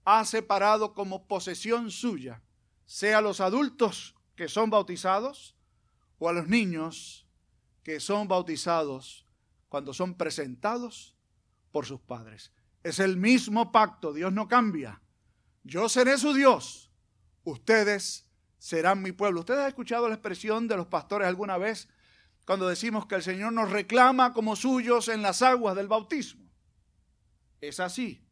ha 0.06 0.24
separado 0.24 0.94
como 0.94 1.26
posesión 1.26 1.90
suya, 1.90 2.44
sea 2.86 3.18
a 3.18 3.22
los 3.22 3.42
adultos 3.42 4.14
que 4.36 4.48
son 4.48 4.70
bautizados 4.70 5.56
o 6.20 6.30
a 6.30 6.34
los 6.34 6.48
niños 6.48 7.26
que 7.82 8.00
son 8.00 8.28
bautizados 8.28 9.26
cuando 9.68 9.96
son 9.96 10.14
presentados 10.14 11.16
por 11.72 11.86
sus 11.86 12.00
padres. 12.02 12.52
Es 12.84 13.00
el 13.00 13.18
mismo 13.18 13.72
pacto, 13.72 14.14
Dios 14.14 14.32
no 14.34 14.48
cambia. 14.48 15.02
Yo 15.64 15.90
seré 15.90 16.18
su 16.18 16.34
Dios, 16.34 16.92
ustedes 17.44 18.28
serán 18.58 19.02
mi 19.02 19.12
pueblo. 19.12 19.42
¿Ustedes 19.42 19.62
han 19.62 19.68
escuchado 19.68 20.08
la 20.08 20.16
expresión 20.16 20.68
de 20.68 20.78
los 20.78 20.88
pastores 20.88 21.28
alguna 21.28 21.58
vez 21.58 21.90
cuando 22.46 22.68
decimos 22.68 23.06
que 23.06 23.16
el 23.16 23.24
Señor 23.24 23.54
nos 23.54 23.70
reclama 23.72 24.34
como 24.34 24.56
suyos 24.56 25.08
en 25.08 25.22
las 25.22 25.42
aguas 25.42 25.76
del 25.76 25.88
bautismo? 25.88 26.50
Es 27.62 27.80
así 27.80 28.26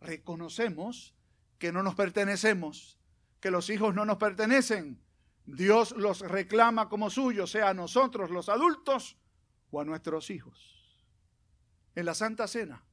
reconocemos 0.00 1.14
que 1.58 1.72
no 1.72 1.82
nos 1.82 1.94
pertenecemos, 1.94 2.98
que 3.40 3.50
los 3.50 3.70
hijos 3.70 3.94
no 3.94 4.04
nos 4.04 4.18
pertenecen. 4.18 5.02
Dios 5.44 5.92
los 5.96 6.20
reclama 6.20 6.88
como 6.88 7.10
suyos, 7.10 7.50
sea 7.50 7.70
a 7.70 7.74
nosotros 7.74 8.30
los 8.30 8.48
adultos 8.48 9.16
o 9.70 9.80
a 9.80 9.84
nuestros 9.84 10.30
hijos. 10.30 10.75
En 11.96 12.04
la 12.06 12.14
Santa 12.14 12.46
Cena, 12.46 12.84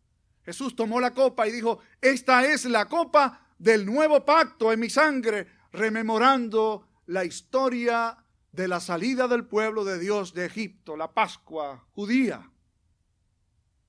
Jesús 0.45 0.75
tomó 0.75 0.99
la 0.99 1.13
copa 1.13 1.47
y 1.47 1.51
dijo, 1.51 1.79
esta 2.01 2.45
es 2.45 2.65
la 2.65 2.85
copa 2.85 3.47
del 3.59 3.85
nuevo 3.85 4.25
pacto 4.25 4.71
en 4.71 4.79
mi 4.79 4.89
sangre, 4.89 5.45
rememorando 5.71 6.87
la 7.07 7.25
historia 7.25 8.17
de 8.51 8.67
la 8.67 8.79
salida 8.79 9.27
del 9.27 9.45
pueblo 9.45 9.83
de 9.83 9.99
Dios 9.99 10.33
de 10.33 10.45
Egipto, 10.45 10.95
la 10.95 11.13
Pascua 11.13 11.85
judía, 11.91 12.49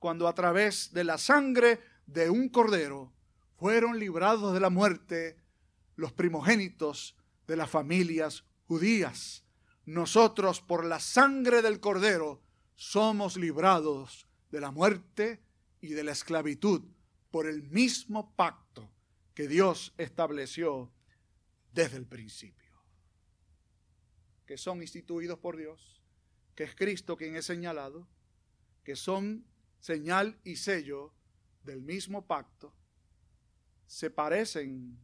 cuando 0.00 0.26
a 0.26 0.34
través 0.34 0.92
de 0.92 1.04
la 1.04 1.16
sangre 1.16 1.80
de 2.06 2.28
un 2.28 2.48
cordero 2.48 3.12
fueron 3.56 3.98
librados 3.98 4.52
de 4.52 4.60
la 4.60 4.70
muerte 4.70 5.36
los 5.96 6.12
primogénitos 6.12 7.16
de 7.46 7.56
las 7.56 7.70
familias 7.70 8.44
judías. 8.66 9.44
Nosotros 9.86 10.60
por 10.60 10.84
la 10.84 10.98
sangre 10.98 11.62
del 11.62 11.78
cordero 11.78 12.42
somos 12.74 13.36
librados 13.36 14.26
de 14.54 14.60
la 14.60 14.70
muerte 14.70 15.40
y 15.80 15.88
de 15.88 16.04
la 16.04 16.12
esclavitud 16.12 16.80
por 17.32 17.48
el 17.48 17.64
mismo 17.64 18.32
pacto 18.36 18.88
que 19.34 19.48
Dios 19.48 19.92
estableció 19.98 20.92
desde 21.72 21.96
el 21.96 22.06
principio. 22.06 22.72
Que 24.46 24.56
son 24.56 24.80
instituidos 24.80 25.40
por 25.40 25.56
Dios, 25.56 26.00
que 26.54 26.62
es 26.62 26.76
Cristo 26.76 27.16
quien 27.16 27.34
es 27.34 27.46
señalado, 27.46 28.06
que 28.84 28.94
son 28.94 29.44
señal 29.80 30.38
y 30.44 30.54
sello 30.54 31.12
del 31.64 31.82
mismo 31.82 32.24
pacto, 32.24 32.72
se 33.88 34.08
parecen 34.08 34.96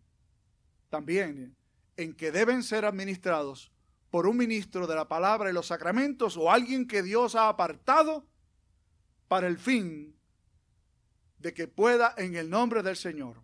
también 0.90 1.56
en 1.96 2.14
que 2.14 2.30
deben 2.30 2.62
ser 2.62 2.84
administrados 2.84 3.72
por 4.12 4.28
un 4.28 4.36
ministro 4.36 4.86
de 4.86 4.94
la 4.94 5.08
palabra 5.08 5.50
y 5.50 5.52
los 5.52 5.66
sacramentos 5.66 6.36
o 6.36 6.52
alguien 6.52 6.86
que 6.86 7.02
Dios 7.02 7.34
ha 7.34 7.48
apartado 7.48 8.29
para 9.30 9.46
el 9.46 9.58
fin 9.60 10.12
de 11.38 11.54
que 11.54 11.68
pueda 11.68 12.14
en 12.16 12.34
el 12.34 12.50
nombre 12.50 12.82
del 12.82 12.96
Señor 12.96 13.40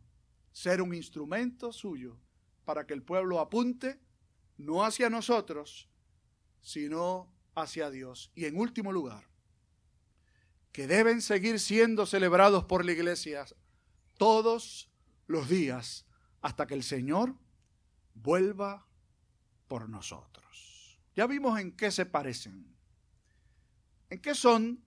ser 0.50 0.82
un 0.82 0.92
instrumento 0.92 1.72
suyo 1.72 2.18
para 2.64 2.88
que 2.88 2.92
el 2.92 3.04
pueblo 3.04 3.38
apunte 3.38 4.00
no 4.56 4.84
hacia 4.84 5.08
nosotros, 5.10 5.88
sino 6.60 7.32
hacia 7.54 7.88
Dios. 7.90 8.32
Y 8.34 8.46
en 8.46 8.58
último 8.58 8.90
lugar, 8.90 9.30
que 10.72 10.88
deben 10.88 11.22
seguir 11.22 11.60
siendo 11.60 12.04
celebrados 12.04 12.64
por 12.64 12.84
la 12.84 12.90
iglesia 12.90 13.46
todos 14.18 14.90
los 15.28 15.48
días 15.48 16.04
hasta 16.40 16.66
que 16.66 16.74
el 16.74 16.82
Señor 16.82 17.36
vuelva 18.12 18.88
por 19.68 19.88
nosotros. 19.88 20.98
Ya 21.14 21.28
vimos 21.28 21.60
en 21.60 21.76
qué 21.76 21.92
se 21.92 22.06
parecen, 22.06 22.74
en 24.10 24.20
qué 24.20 24.34
son 24.34 24.84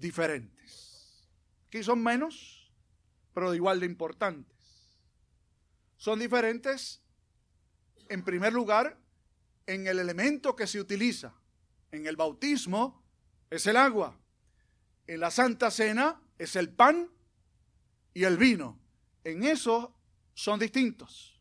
diferentes. 0.00 1.28
Aquí 1.68 1.82
son 1.82 2.02
menos, 2.02 2.72
pero 3.34 3.54
igual 3.54 3.80
de 3.80 3.86
importantes. 3.86 4.56
Son 5.96 6.18
diferentes, 6.18 7.02
en 8.08 8.24
primer 8.24 8.52
lugar, 8.52 8.98
en 9.66 9.86
el 9.86 9.98
elemento 9.98 10.56
que 10.56 10.66
se 10.66 10.80
utiliza. 10.80 11.34
En 11.92 12.06
el 12.06 12.16
bautismo 12.16 13.04
es 13.50 13.66
el 13.66 13.76
agua 13.76 14.20
en 15.10 15.18
la 15.18 15.32
Santa 15.32 15.72
Cena 15.72 16.22
es 16.38 16.54
el 16.54 16.72
pan 16.72 17.10
y 18.14 18.22
el 18.22 18.36
vino. 18.36 18.78
En 19.24 19.42
eso 19.42 19.92
son 20.34 20.60
distintos. 20.60 21.40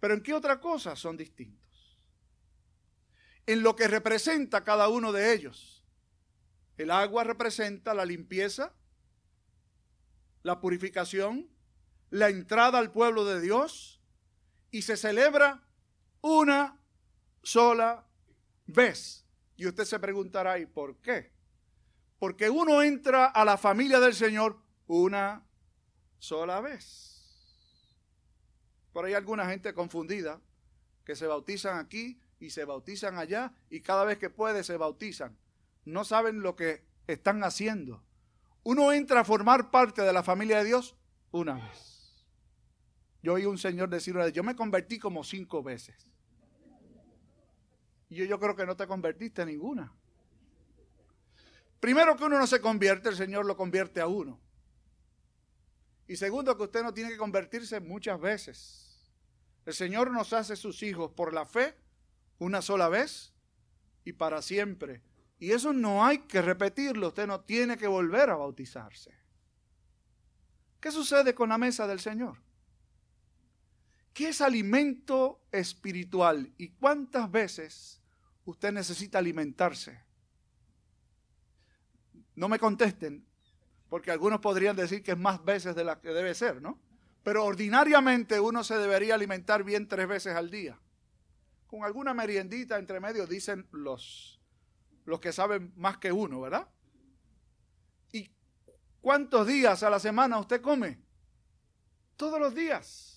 Pero 0.00 0.14
¿en 0.14 0.22
qué 0.22 0.32
otra 0.32 0.58
cosa 0.58 0.96
son 0.96 1.14
distintos? 1.18 2.00
En 3.44 3.62
lo 3.62 3.76
que 3.76 3.86
representa 3.86 4.64
cada 4.64 4.88
uno 4.88 5.12
de 5.12 5.34
ellos. 5.34 5.79
El 6.80 6.90
agua 6.90 7.24
representa 7.24 7.92
la 7.92 8.06
limpieza, 8.06 8.72
la 10.42 10.60
purificación, 10.60 11.50
la 12.08 12.30
entrada 12.30 12.78
al 12.78 12.90
pueblo 12.90 13.26
de 13.26 13.38
Dios 13.38 14.00
y 14.70 14.80
se 14.80 14.96
celebra 14.96 15.62
una 16.22 16.80
sola 17.42 18.08
vez. 18.64 19.26
Y 19.56 19.66
usted 19.66 19.84
se 19.84 20.00
preguntará, 20.00 20.58
¿y 20.58 20.64
por 20.64 20.96
qué? 21.02 21.34
Porque 22.18 22.48
uno 22.48 22.80
entra 22.80 23.26
a 23.26 23.44
la 23.44 23.58
familia 23.58 24.00
del 24.00 24.14
Señor 24.14 24.58
una 24.86 25.46
sola 26.18 26.62
vez. 26.62 27.30
Por 28.94 29.04
ahí 29.04 29.12
hay 29.12 29.16
alguna 29.16 29.44
gente 29.44 29.74
confundida 29.74 30.40
que 31.04 31.14
se 31.14 31.26
bautizan 31.26 31.78
aquí 31.78 32.18
y 32.38 32.48
se 32.48 32.64
bautizan 32.64 33.18
allá 33.18 33.52
y 33.68 33.82
cada 33.82 34.06
vez 34.06 34.16
que 34.16 34.30
puede 34.30 34.64
se 34.64 34.78
bautizan. 34.78 35.36
No 35.84 36.04
saben 36.04 36.40
lo 36.40 36.56
que 36.56 36.84
están 37.06 37.42
haciendo. 37.44 38.02
Uno 38.62 38.92
entra 38.92 39.20
a 39.20 39.24
formar 39.24 39.70
parte 39.70 40.02
de 40.02 40.12
la 40.12 40.22
familia 40.22 40.58
de 40.58 40.64
Dios 40.64 40.96
una 41.30 41.54
vez. 41.54 42.26
Yo 43.22 43.34
oí 43.34 43.44
un 43.44 43.58
señor 43.58 43.88
decir, 43.90 44.16
yo 44.32 44.42
me 44.42 44.56
convertí 44.56 44.98
como 44.98 45.24
cinco 45.24 45.62
veces. 45.62 46.06
Y 48.08 48.16
yo, 48.16 48.24
yo 48.24 48.38
creo 48.38 48.56
que 48.56 48.66
no 48.66 48.76
te 48.76 48.86
convertiste 48.86 49.44
ninguna. 49.44 49.92
Primero 51.80 52.14
que 52.16 52.24
uno 52.24 52.38
no 52.38 52.46
se 52.46 52.60
convierte, 52.60 53.08
el 53.08 53.16
Señor 53.16 53.46
lo 53.46 53.56
convierte 53.56 54.00
a 54.02 54.06
uno. 54.06 54.38
Y 56.06 56.16
segundo 56.16 56.56
que 56.56 56.64
usted 56.64 56.82
no 56.82 56.92
tiene 56.92 57.10
que 57.10 57.16
convertirse 57.16 57.80
muchas 57.80 58.20
veces. 58.20 59.10
El 59.64 59.72
Señor 59.72 60.10
nos 60.10 60.32
hace 60.34 60.56
sus 60.56 60.82
hijos 60.82 61.10
por 61.12 61.32
la 61.32 61.46
fe 61.46 61.74
una 62.38 62.60
sola 62.60 62.88
vez 62.88 63.32
y 64.04 64.12
para 64.12 64.42
siempre. 64.42 65.02
Y 65.40 65.52
eso 65.52 65.72
no 65.72 66.04
hay 66.04 66.18
que 66.18 66.42
repetirlo, 66.42 67.08
usted 67.08 67.26
no 67.26 67.40
tiene 67.40 67.78
que 67.78 67.86
volver 67.86 68.28
a 68.28 68.36
bautizarse. 68.36 69.10
¿Qué 70.78 70.92
sucede 70.92 71.34
con 71.34 71.48
la 71.48 71.56
mesa 71.56 71.86
del 71.86 71.98
Señor? 71.98 72.36
¿Qué 74.12 74.28
es 74.28 74.42
alimento 74.42 75.40
espiritual 75.50 76.52
y 76.58 76.68
cuántas 76.68 77.30
veces 77.30 78.02
usted 78.44 78.70
necesita 78.70 79.18
alimentarse? 79.18 80.04
No 82.34 82.48
me 82.48 82.58
contesten, 82.58 83.24
porque 83.88 84.10
algunos 84.10 84.40
podrían 84.40 84.76
decir 84.76 85.02
que 85.02 85.12
es 85.12 85.18
más 85.18 85.42
veces 85.42 85.74
de 85.74 85.84
la 85.84 86.00
que 86.00 86.10
debe 86.10 86.34
ser, 86.34 86.60
¿no? 86.60 86.78
Pero 87.22 87.46
ordinariamente 87.46 88.40
uno 88.40 88.62
se 88.62 88.76
debería 88.76 89.14
alimentar 89.14 89.64
bien 89.64 89.88
tres 89.88 90.06
veces 90.06 90.36
al 90.36 90.50
día. 90.50 90.78
Con 91.66 91.84
alguna 91.84 92.12
meriendita 92.12 92.78
entre 92.78 93.00
medio, 93.00 93.26
dicen 93.26 93.66
los, 93.72 94.39
los 95.04 95.20
que 95.20 95.32
saben 95.32 95.72
más 95.76 95.98
que 95.98 96.12
uno, 96.12 96.40
¿verdad? 96.40 96.68
¿Y 98.12 98.30
cuántos 99.00 99.46
días 99.46 99.82
a 99.82 99.90
la 99.90 99.98
semana 99.98 100.38
usted 100.38 100.60
come? 100.60 101.00
Todos 102.16 102.38
los 102.40 102.54
días. 102.54 103.10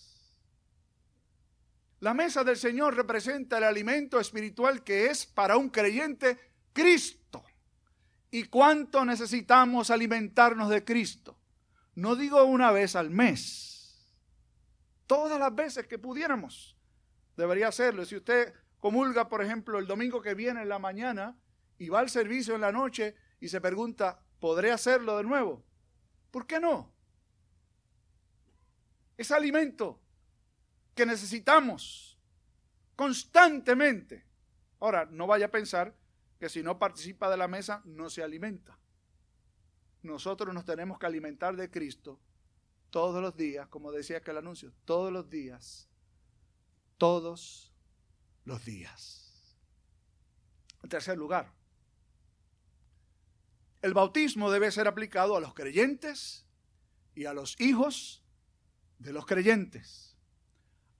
La 1.99 2.13
mesa 2.13 2.43
del 2.43 2.57
Señor 2.57 2.95
representa 2.95 3.57
el 3.57 3.63
alimento 3.63 4.19
espiritual 4.19 4.83
que 4.83 5.05
es 5.05 5.25
para 5.25 5.55
un 5.55 5.69
creyente 5.69 6.37
Cristo. 6.73 7.43
¿Y 8.29 8.45
cuánto 8.45 9.05
necesitamos 9.05 9.89
alimentarnos 9.89 10.69
de 10.69 10.83
Cristo? 10.83 11.37
No 11.95 12.15
digo 12.15 12.43
una 12.43 12.71
vez 12.71 12.95
al 12.95 13.09
mes, 13.09 13.73
todas 15.05 15.39
las 15.39 15.53
veces 15.53 15.87
que 15.87 15.99
pudiéramos. 15.99 16.75
Debería 17.37 17.67
hacerlo. 17.67 18.03
Si 18.05 18.15
usted 18.15 18.53
comulga, 18.79 19.29
por 19.29 19.43
ejemplo, 19.43 19.79
el 19.79 19.87
domingo 19.87 20.21
que 20.21 20.33
viene 20.33 20.63
en 20.63 20.69
la 20.69 20.79
mañana 20.79 21.37
y 21.83 21.89
va 21.89 21.99
al 21.99 22.09
servicio 22.09 22.55
en 22.55 22.61
la 22.61 22.71
noche 22.71 23.13
y 23.41 23.49
se 23.49 23.59
pregunta, 23.59 24.17
¿podré 24.39 24.71
hacerlo 24.71 25.17
de 25.17 25.23
nuevo? 25.23 25.61
¿Por 26.31 26.47
qué 26.47 26.61
no? 26.61 26.89
Es 29.17 29.31
alimento 29.31 29.99
que 30.95 31.05
necesitamos 31.05 32.17
constantemente. 32.95 34.25
Ahora, 34.79 35.05
no 35.11 35.27
vaya 35.27 35.47
a 35.47 35.51
pensar 35.51 35.93
que 36.39 36.47
si 36.47 36.63
no 36.63 36.79
participa 36.79 37.29
de 37.29 37.35
la 37.35 37.49
mesa 37.49 37.81
no 37.83 38.09
se 38.09 38.23
alimenta. 38.23 38.79
Nosotros 40.03 40.53
nos 40.53 40.63
tenemos 40.63 40.97
que 40.97 41.05
alimentar 41.05 41.57
de 41.57 41.69
Cristo 41.69 42.17
todos 42.91 43.21
los 43.21 43.35
días, 43.35 43.67
como 43.67 43.91
decía 43.91 44.21
que 44.21 44.31
el 44.31 44.37
anuncio, 44.37 44.71
todos 44.85 45.11
los 45.11 45.29
días, 45.29 45.89
todos 46.97 47.73
los 48.45 48.63
días. 48.63 49.57
En 50.81 50.89
tercer 50.89 51.17
lugar, 51.17 51.51
el 53.83 53.93
bautismo 53.93 54.49
debe 54.49 54.71
ser 54.71 54.87
aplicado 54.87 55.35
a 55.35 55.41
los 55.41 55.53
creyentes 55.53 56.45
y 57.15 57.25
a 57.25 57.33
los 57.33 57.59
hijos 57.59 58.23
de 58.97 59.11
los 59.11 59.25
creyentes. 59.25 60.15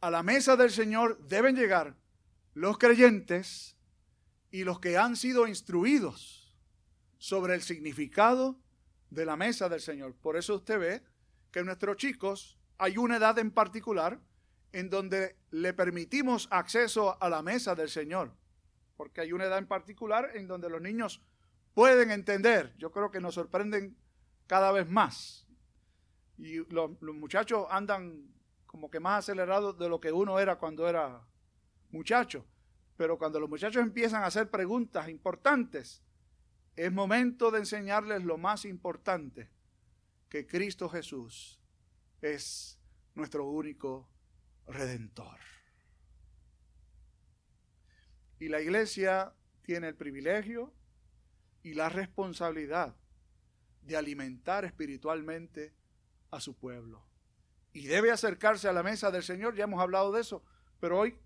A 0.02 0.12
la 0.12 0.22
mesa 0.22 0.58
del 0.58 0.69
Señor 0.69 1.17
deben 1.26 1.56
llegar 1.56 1.96
los 2.54 2.78
creyentes 2.78 3.78
y 4.52 4.65
los 4.65 4.82
que 4.82 4.98
han 4.98 5.15
sido 5.15 5.48
instruidos 5.48 6.54
sobre 7.19 7.56
el 7.56 7.62
significado 7.62 8.60
de 9.10 9.26
la 9.26 9.38
mesa 9.38 9.69
del 9.69 9.80
Señor. 9.80 10.13
Por 10.15 10.36
eso 10.36 10.56
usted 10.56 10.78
ve 10.78 11.04
que 11.52 11.63
nuestros 11.63 11.96
chicos 11.96 12.60
hay 12.78 12.98
una 12.98 13.15
edad 13.15 13.39
en 13.39 13.52
particular 13.52 14.19
en 14.74 14.89
donde 14.89 15.38
le 15.52 15.74
permitimos 15.74 16.50
acceso 16.52 17.17
a 17.24 17.30
la 17.30 17.41
mesa 17.41 17.76
del 17.76 17.88
Señor. 17.88 18.34
Porque 18.98 19.22
hay 19.22 19.32
una 19.32 19.46
edad 19.46 19.60
en 19.60 19.67
particular 19.67 20.32
en 20.34 20.48
donde 20.48 20.69
los 20.69 20.82
niños 20.82 21.22
pueden 21.73 22.12
entender. 22.12 22.75
Yo 22.77 22.91
creo 22.91 23.12
que 23.12 23.19
nos 23.19 23.36
sorprenden 23.36 23.97
cada 24.47 24.71
vez 24.71 24.89
más. 24.89 25.47
Y 26.38 26.57
los, 26.71 27.01
muchachos 27.01 27.67
andan 27.69 28.33
como 28.65 28.89
que 28.89 28.99
más 28.99 29.19
acelerados 29.19 29.77
de 29.77 29.89
lo 29.89 29.99
que 29.99 30.12
uno 30.12 30.39
era 30.39 30.57
cuando 30.57 30.88
era 30.88 31.25
muchacho. 31.91 32.45
Pero 32.97 33.17
cuando 33.17 33.39
los 33.39 33.49
muchachos 33.49 33.81
empiezan 33.81 34.23
a 34.23 34.27
hacer 34.27 34.49
preguntas 34.49 35.09
importantes, 35.09 36.03
es 36.75 36.91
momento 36.91 37.51
de 37.51 37.59
enseñarles 37.59 38.23
lo 38.23 38.38
más 38.38 38.65
importante, 38.65 39.49
que 40.29 40.47
Cristo 40.47 40.89
Jesús 40.89 41.59
es 42.21 42.79
nuestro 43.13 43.45
único 43.45 44.09
redentor. 44.65 45.39
Y 48.39 48.49
la 48.49 48.59
iglesia 48.59 49.33
tiene 49.62 49.89
el 49.89 49.95
privilegio 49.95 50.73
y 51.63 51.73
la 51.73 51.89
responsabilidad 51.89 52.95
de 53.82 53.97
alimentar 53.97 54.65
espiritualmente 54.65 55.73
a 56.32 56.39
su 56.39 56.56
pueblo. 56.56 57.04
Y 57.71 57.88
debe 57.88 58.12
acercarse 58.12 58.67
a 58.67 58.73
la 58.73 58.84
mesa 58.84 59.10
del 59.10 59.23
Señor, 59.23 59.56
ya 59.56 59.63
hemos 59.63 59.82
hablado 59.82 60.12
de 60.12 60.21
eso, 60.21 60.43
pero 60.80 60.99
hoy 60.99 61.17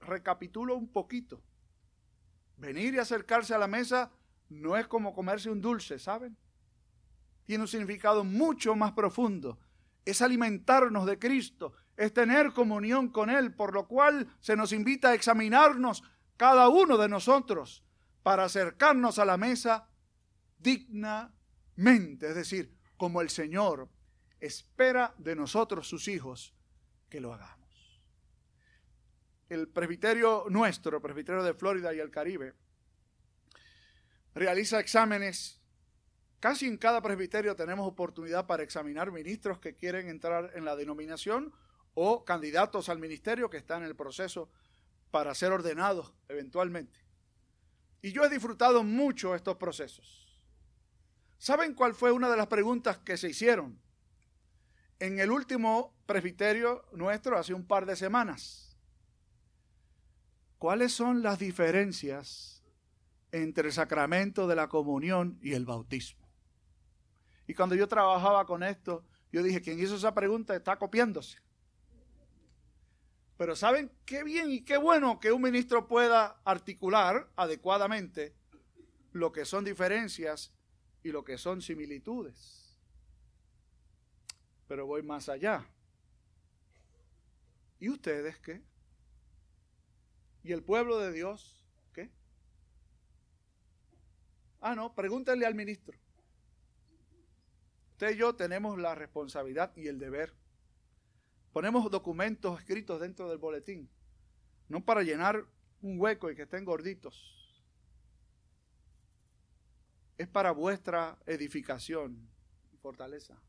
recapitulo 0.00 0.76
un 0.76 0.88
poquito. 0.88 1.42
Venir 2.56 2.94
y 2.94 2.98
acercarse 2.98 3.54
a 3.54 3.58
la 3.58 3.66
mesa 3.66 4.10
no 4.50 4.76
es 4.76 4.86
como 4.86 5.14
comerse 5.14 5.48
un 5.48 5.60
dulce, 5.60 5.98
¿saben? 5.98 6.36
Tiene 7.44 7.62
un 7.62 7.68
significado 7.68 8.24
mucho 8.24 8.74
más 8.74 8.92
profundo. 8.92 9.58
Es 10.04 10.20
alimentarnos 10.20 11.06
de 11.06 11.18
Cristo, 11.18 11.72
es 11.96 12.12
tener 12.12 12.52
comunión 12.52 13.08
con 13.08 13.30
Él, 13.30 13.54
por 13.54 13.72
lo 13.72 13.86
cual 13.86 14.28
se 14.40 14.56
nos 14.56 14.72
invita 14.72 15.10
a 15.10 15.14
examinarnos 15.14 16.02
cada 16.36 16.68
uno 16.68 16.96
de 16.96 17.08
nosotros 17.08 17.84
para 18.22 18.44
acercarnos 18.44 19.18
a 19.18 19.24
la 19.24 19.36
mesa 19.36 19.88
dignamente, 20.58 22.28
es 22.28 22.34
decir, 22.34 22.74
como 22.96 23.20
el 23.20 23.30
Señor 23.30 23.88
espera 24.40 25.14
de 25.18 25.36
nosotros, 25.36 25.88
sus 25.88 26.08
hijos, 26.08 26.54
que 27.08 27.20
lo 27.20 27.32
hagamos. 27.32 28.00
El 29.48 29.68
presbiterio 29.68 30.44
nuestro, 30.48 30.96
el 30.96 31.02
presbiterio 31.02 31.42
de 31.42 31.54
Florida 31.54 31.92
y 31.94 31.98
el 31.98 32.10
Caribe, 32.10 32.54
realiza 34.34 34.80
exámenes. 34.80 35.60
Casi 36.38 36.66
en 36.66 36.78
cada 36.78 37.02
presbiterio 37.02 37.56
tenemos 37.56 37.86
oportunidad 37.86 38.46
para 38.46 38.62
examinar 38.62 39.10
ministros 39.10 39.58
que 39.58 39.74
quieren 39.74 40.08
entrar 40.08 40.52
en 40.54 40.64
la 40.64 40.76
denominación 40.76 41.52
o 41.94 42.24
candidatos 42.24 42.88
al 42.88 42.98
ministerio 42.98 43.50
que 43.50 43.56
están 43.56 43.82
en 43.82 43.88
el 43.88 43.96
proceso 43.96 44.50
para 45.10 45.34
ser 45.34 45.52
ordenados 45.52 46.14
eventualmente. 46.28 46.99
Y 48.02 48.12
yo 48.12 48.24
he 48.24 48.28
disfrutado 48.28 48.82
mucho 48.82 49.34
estos 49.34 49.56
procesos. 49.56 50.26
¿Saben 51.38 51.74
cuál 51.74 51.94
fue 51.94 52.12
una 52.12 52.30
de 52.30 52.36
las 52.36 52.46
preguntas 52.46 52.98
que 52.98 53.16
se 53.16 53.28
hicieron? 53.28 53.80
En 54.98 55.18
el 55.18 55.30
último 55.30 55.94
presbiterio 56.06 56.84
nuestro, 56.92 57.38
hace 57.38 57.54
un 57.54 57.66
par 57.66 57.86
de 57.86 57.96
semanas. 57.96 58.76
¿Cuáles 60.58 60.92
son 60.92 61.22
las 61.22 61.38
diferencias 61.38 62.62
entre 63.32 63.68
el 63.68 63.72
sacramento 63.72 64.46
de 64.46 64.56
la 64.56 64.68
comunión 64.68 65.38
y 65.42 65.54
el 65.54 65.64
bautismo? 65.64 66.28
Y 67.46 67.54
cuando 67.54 67.74
yo 67.74 67.88
trabajaba 67.88 68.44
con 68.44 68.62
esto, 68.62 69.04
yo 69.32 69.42
dije, 69.42 69.62
quien 69.62 69.80
hizo 69.80 69.96
esa 69.96 70.14
pregunta 70.14 70.54
está 70.54 70.78
copiándose. 70.78 71.38
Pero 73.40 73.56
¿saben 73.56 73.90
qué 74.04 74.22
bien 74.22 74.50
y 74.50 74.60
qué 74.60 74.76
bueno 74.76 75.18
que 75.18 75.32
un 75.32 75.40
ministro 75.40 75.88
pueda 75.88 76.42
articular 76.44 77.26
adecuadamente 77.36 78.34
lo 79.12 79.32
que 79.32 79.46
son 79.46 79.64
diferencias 79.64 80.52
y 81.02 81.08
lo 81.10 81.24
que 81.24 81.38
son 81.38 81.62
similitudes? 81.62 82.76
Pero 84.68 84.84
voy 84.84 85.02
más 85.02 85.30
allá. 85.30 85.66
¿Y 87.78 87.88
ustedes 87.88 88.38
qué? 88.40 88.60
¿Y 90.42 90.52
el 90.52 90.62
pueblo 90.62 90.98
de 90.98 91.10
Dios 91.10 91.64
qué? 91.94 92.10
Ah, 94.60 94.74
no, 94.74 94.94
pregúntenle 94.94 95.46
al 95.46 95.54
ministro. 95.54 95.98
Usted 97.92 98.10
y 98.10 98.16
yo 98.18 98.34
tenemos 98.34 98.76
la 98.76 98.94
responsabilidad 98.94 99.74
y 99.76 99.88
el 99.88 99.98
deber 99.98 100.34
Ponemos 101.52 101.90
documentos 101.90 102.60
escritos 102.60 103.00
dentro 103.00 103.28
del 103.28 103.38
boletín, 103.38 103.88
no 104.68 104.84
para 104.84 105.02
llenar 105.02 105.44
un 105.82 106.00
hueco 106.00 106.30
y 106.30 106.36
que 106.36 106.42
estén 106.42 106.64
gorditos. 106.64 107.64
Es 110.16 110.28
para 110.28 110.52
vuestra 110.52 111.18
edificación 111.26 112.28
y 112.72 112.76
fortaleza. 112.76 113.40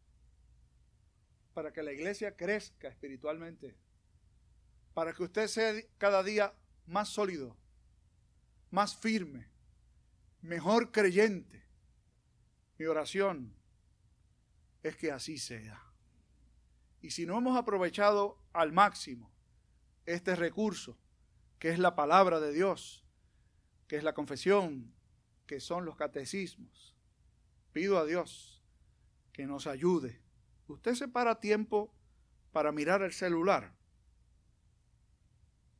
Para 1.54 1.72
que 1.72 1.84
la 1.84 1.92
iglesia 1.92 2.36
crezca 2.36 2.88
espiritualmente. 2.88 3.76
Para 4.94 5.14
que 5.14 5.24
usted 5.24 5.48
sea 5.48 5.74
cada 5.98 6.24
día 6.24 6.54
más 6.88 7.10
sólido, 7.10 7.56
más 8.72 8.96
firme, 8.96 9.48
mejor 10.42 10.92
creyente. 10.92 11.62
Mi 12.78 12.86
oración 12.86 13.54
es 14.82 14.96
que 14.96 15.12
así 15.12 15.38
sea. 15.38 15.91
Y 17.02 17.12
si 17.12 17.26
no 17.26 17.38
hemos 17.38 17.58
aprovechado 17.58 18.38
al 18.54 18.72
máximo 18.72 19.32
este 20.06 20.36
recurso, 20.36 20.98
que 21.60 21.70
es 21.70 21.80
la 21.80 21.96
palabra 21.96 22.40
de 22.40 22.54
Dios, 22.54 23.04
que 23.88 23.98
es 23.98 24.04
la 24.04 24.14
confesión, 24.14 24.94
que 25.46 25.60
son 25.60 25.86
los 25.86 25.96
catecismos, 25.96 26.96
pido 27.72 27.98
a 27.98 28.06
Dios 28.06 28.62
que 29.34 29.46
nos 29.46 29.68
ayude. 29.68 30.22
¿Usted 30.68 30.96
se 30.96 31.08
para 31.08 31.40
tiempo 31.40 31.94
para 32.52 32.72
mirar 32.72 33.02
el 33.02 33.14
celular? 33.14 33.74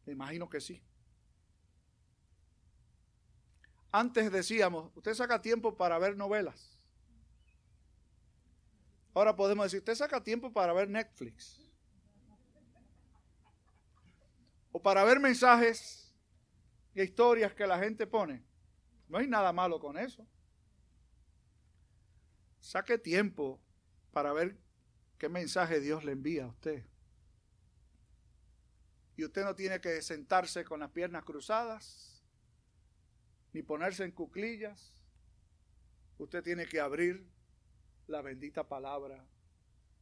Me 0.06 0.14
imagino 0.14 0.50
que 0.50 0.60
sí. 0.60 0.82
Antes 3.92 4.32
decíamos, 4.32 4.92
usted 4.96 5.14
saca 5.14 5.42
tiempo 5.42 5.76
para 5.76 6.00
ver 6.00 6.16
novelas. 6.16 6.71
Ahora 9.14 9.36
podemos 9.36 9.66
decir, 9.66 9.80
usted 9.80 9.96
saca 9.96 10.24
tiempo 10.24 10.52
para 10.52 10.74
ver 10.74 10.90
Netflix. 10.90 11.62
O 14.72 14.82
para 14.82 15.04
ver 15.04 15.20
mensajes 15.20 16.14
e 16.96 17.04
historias 17.04 17.54
que 17.54 17.68
la 17.68 17.78
gente 17.78 18.08
pone. 18.08 18.42
No 19.10 19.18
hay 19.18 19.28
nada 19.28 19.52
malo 19.52 19.80
con 19.80 19.98
eso. 19.98 20.26
Saque 22.62 22.98
tiempo 22.98 23.60
para 24.12 24.32
ver 24.32 24.58
qué 25.18 25.28
mensaje 25.28 25.82
Dios 25.82 26.06
le 26.06 26.14
envía 26.14 26.46
a 26.46 26.48
usted. 26.48 26.86
Y 29.18 29.26
usted 29.26 29.44
no 29.44 29.56
tiene 29.56 29.82
que 29.82 30.02
sentarse 30.02 30.64
con 30.64 30.80
las 30.80 30.92
piernas 30.92 31.26
cruzadas, 31.26 32.24
ni 33.52 33.62
ponerse 33.62 34.06
en 34.06 34.12
cuclillas. 34.12 34.94
Usted 36.18 36.42
tiene 36.44 36.66
que 36.66 36.80
abrir 36.80 37.28
la 38.12 38.22
bendita 38.22 38.68
palabra 38.68 39.26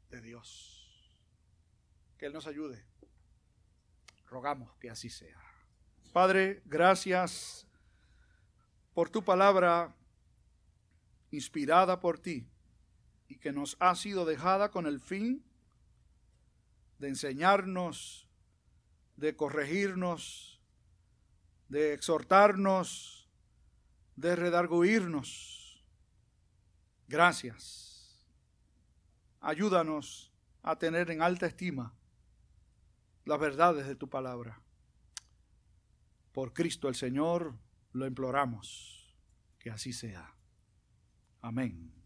de 0.09 0.19
Dios. 0.19 1.15
Que 2.17 2.25
Él 2.25 2.33
nos 2.33 2.47
ayude. 2.47 2.83
Rogamos 4.25 4.75
que 4.77 4.89
así 4.89 5.09
sea. 5.09 5.39
Padre, 6.11 6.61
gracias 6.65 7.67
por 8.93 9.09
tu 9.09 9.23
palabra 9.23 9.95
inspirada 11.31 11.99
por 11.99 12.17
ti 12.17 12.49
y 13.27 13.37
que 13.37 13.51
nos 13.51 13.77
ha 13.79 13.93
sido 13.95 14.25
dejada 14.25 14.71
con 14.71 14.87
el 14.87 14.99
fin 14.99 15.45
de 16.97 17.09
enseñarnos, 17.09 18.27
de 19.17 19.35
corregirnos, 19.35 20.59
de 21.69 21.93
exhortarnos, 21.93 23.29
de 24.15 24.35
redarguirnos. 24.35 25.85
Gracias 27.07 27.88
ayúdanos 29.41 30.31
a 30.61 30.77
tener 30.77 31.11
en 31.11 31.21
alta 31.21 31.45
estima 31.45 31.93
las 33.25 33.39
verdades 33.39 33.87
de 33.87 33.95
tu 33.95 34.09
palabra. 34.09 34.61
Por 36.31 36.53
Cristo 36.53 36.87
el 36.87 36.95
Señor 36.95 37.55
lo 37.91 38.05
imploramos, 38.05 39.15
que 39.59 39.69
así 39.71 39.93
sea. 39.93 40.35
Amén. 41.41 41.98